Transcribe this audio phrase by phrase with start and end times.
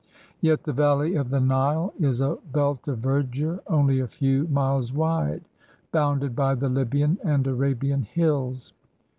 [0.39, 4.91] Yet the valley of the Nile is a belt of verdure only a few miles
[4.91, 5.43] wide,
[5.91, 8.73] bounded by the Libyan and Arabian hills.